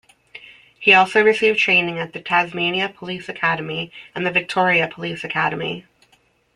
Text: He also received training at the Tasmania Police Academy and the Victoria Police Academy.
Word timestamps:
He 0.79 0.95
also 0.95 1.23
received 1.23 1.59
training 1.59 1.99
at 1.99 2.11
the 2.11 2.21
Tasmania 2.21 2.89
Police 2.89 3.29
Academy 3.29 3.91
and 4.15 4.25
the 4.25 4.31
Victoria 4.31 4.87
Police 4.91 5.23
Academy. 5.23 5.85